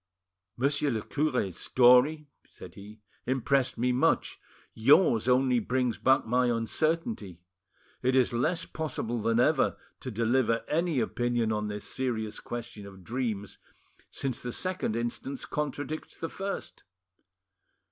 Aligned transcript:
"Monsieur 0.57 0.89
le 0.89 1.03
cure's 1.03 1.55
story," 1.57 2.27
said 2.49 2.73
he, 2.73 3.01
"impressed 3.27 3.77
me 3.77 3.91
much; 3.91 4.39
yours 4.73 5.29
only 5.29 5.59
brings 5.59 5.99
back 5.99 6.25
my 6.25 6.47
uncertainty. 6.47 7.39
It 8.01 8.15
is 8.15 8.33
less 8.33 8.65
possible 8.65 9.21
than 9.21 9.39
ever 9.39 9.77
to 9.99 10.09
deliver 10.09 10.65
any 10.67 10.99
opinion 10.99 11.51
on 11.51 11.67
this 11.67 11.85
serious 11.85 12.39
question 12.39 12.87
of 12.87 13.03
dreams, 13.03 13.59
since 14.09 14.41
the 14.41 14.51
second 14.53 14.95
instance 14.95 15.45
contradicts 15.45 16.17
the 16.17 16.29
first." 16.29 16.83